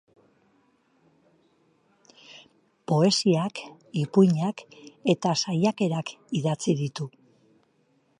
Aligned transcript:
Poesiak, 2.91 3.61
ipuinak 4.05 4.65
eta 5.15 5.35
saiakerak 5.43 6.13
idatzi 6.41 6.75
ditu. 6.81 7.09